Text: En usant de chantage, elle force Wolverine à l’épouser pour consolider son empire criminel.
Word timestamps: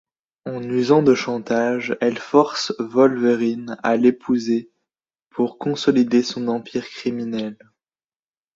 En 0.47 0.63
usant 0.63 1.03
de 1.03 1.13
chantage, 1.13 1.95
elle 2.01 2.17
force 2.17 2.73
Wolverine 2.79 3.77
à 3.83 3.97
l’épouser 3.97 4.71
pour 5.29 5.59
consolider 5.59 6.23
son 6.23 6.47
empire 6.47 6.87
criminel. 6.89 7.55